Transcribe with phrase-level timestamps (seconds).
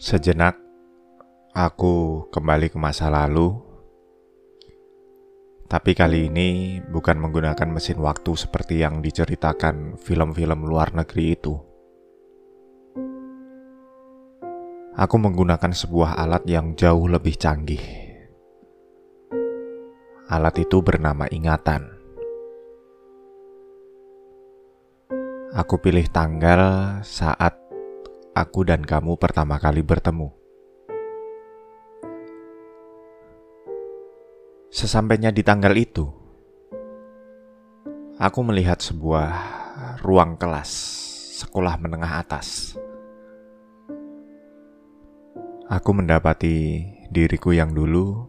[0.00, 0.56] Sejenak,
[1.52, 3.52] aku kembali ke masa lalu,
[5.68, 11.52] tapi kali ini bukan menggunakan mesin waktu seperti yang diceritakan film-film luar negeri itu.
[14.96, 17.84] Aku menggunakan sebuah alat yang jauh lebih canggih.
[20.32, 21.84] Alat itu bernama ingatan.
[25.52, 27.59] Aku pilih tanggal saat
[28.40, 30.32] aku dan kamu pertama kali bertemu.
[34.72, 36.08] Sesampainya di tanggal itu,
[38.16, 39.28] aku melihat sebuah
[40.00, 40.70] ruang kelas
[41.44, 42.78] sekolah menengah atas.
[45.70, 48.26] Aku mendapati diriku yang dulu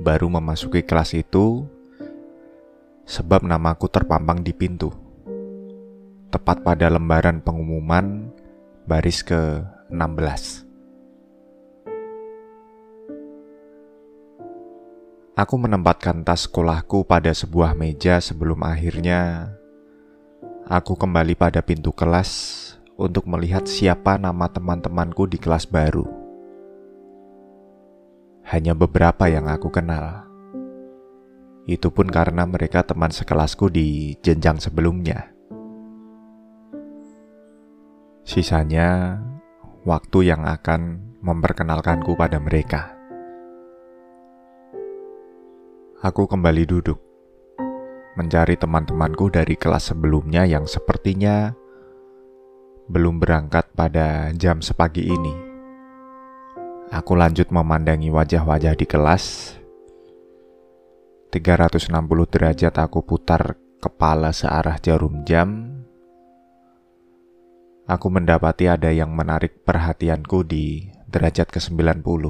[0.00, 1.68] baru memasuki kelas itu
[3.04, 4.88] sebab namaku terpampang di pintu.
[6.30, 8.32] Tepat pada lembaran pengumuman
[8.90, 10.66] baris ke-16.
[15.38, 19.54] Aku menempatkan tas sekolahku pada sebuah meja sebelum akhirnya
[20.66, 22.58] aku kembali pada pintu kelas
[22.98, 26.10] untuk melihat siapa nama teman-temanku di kelas baru.
[28.42, 30.26] Hanya beberapa yang aku kenal.
[31.70, 35.39] Itu pun karena mereka teman sekelasku di jenjang sebelumnya.
[38.30, 39.18] Sisanya,
[39.82, 42.94] waktu yang akan memperkenalkanku pada mereka.
[45.98, 46.94] Aku kembali duduk,
[48.14, 51.50] mencari teman-temanku dari kelas sebelumnya yang sepertinya
[52.86, 55.34] belum berangkat pada jam sepagi ini.
[56.94, 59.58] Aku lanjut memandangi wajah-wajah di kelas.
[61.34, 61.90] 360
[62.30, 65.69] derajat aku putar kepala searah jarum jam
[67.90, 72.22] aku mendapati ada yang menarik perhatianku di derajat ke-90.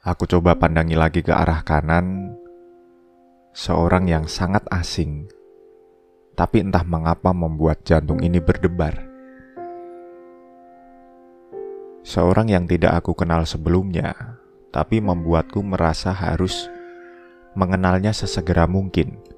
[0.00, 2.32] Aku coba pandangi lagi ke arah kanan,
[3.52, 5.28] seorang yang sangat asing,
[6.32, 8.96] tapi entah mengapa membuat jantung ini berdebar.
[12.04, 14.40] Seorang yang tidak aku kenal sebelumnya,
[14.72, 16.68] tapi membuatku merasa harus
[17.56, 19.33] mengenalnya sesegera mungkin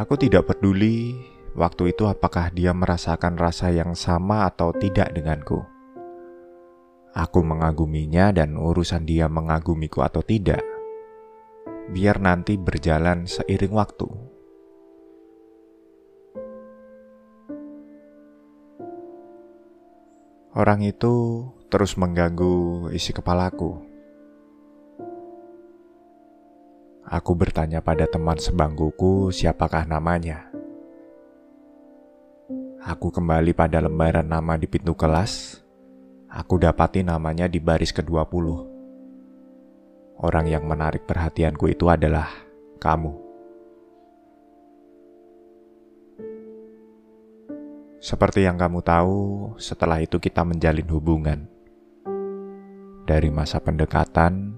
[0.00, 1.12] Aku tidak peduli
[1.52, 5.60] waktu itu apakah dia merasakan rasa yang sama atau tidak denganku.
[7.12, 10.64] Aku mengaguminya dan urusan dia mengagumiku atau tidak.
[11.92, 14.08] Biar nanti berjalan seiring waktu.
[20.56, 23.89] Orang itu terus mengganggu isi kepalaku.
[27.10, 30.46] Aku bertanya pada teman sebangkuku siapakah namanya.
[32.86, 35.58] Aku kembali pada lembaran nama di pintu kelas.
[36.30, 38.46] Aku dapati namanya di baris ke-20.
[40.22, 42.30] Orang yang menarik perhatianku itu adalah
[42.78, 43.18] kamu.
[47.98, 49.18] Seperti yang kamu tahu,
[49.58, 51.50] setelah itu kita menjalin hubungan.
[53.02, 54.54] Dari masa pendekatan,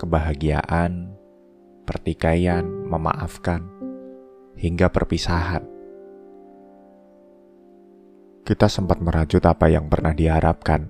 [0.00, 1.13] kebahagiaan,
[1.84, 3.68] pertikaian, memaafkan,
[4.56, 5.64] hingga perpisahan.
[8.44, 10.88] Kita sempat merajut apa yang pernah diharapkan,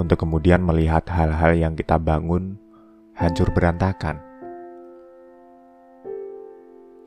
[0.00, 2.56] untuk kemudian melihat hal-hal yang kita bangun
[3.16, 4.20] hancur berantakan.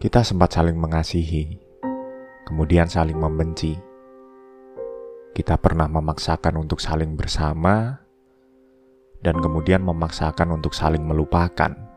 [0.01, 1.57] Kita sempat saling mengasihi,
[2.49, 3.77] kemudian saling membenci.
[5.31, 8.01] Kita pernah memaksakan untuk saling bersama,
[9.21, 11.90] dan kemudian memaksakan untuk saling melupakan.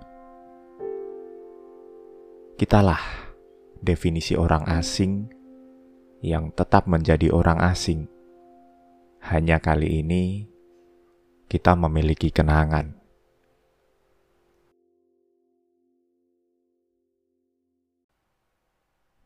[2.55, 3.03] Kitalah
[3.83, 5.27] definisi orang asing
[6.23, 8.07] yang tetap menjadi orang asing.
[9.27, 10.47] Hanya kali ini
[11.51, 12.95] kita memiliki kenangan.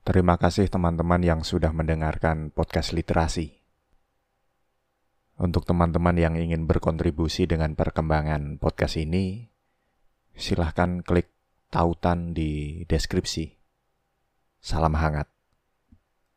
[0.09, 3.60] Terima kasih teman-teman yang sudah mendengarkan podcast literasi.
[5.36, 9.53] Untuk teman-teman yang ingin berkontribusi dengan perkembangan podcast ini,
[10.33, 11.38] silahkan klik
[11.68, 13.54] tautan di deskripsi.
[14.59, 15.38] Salam hangat.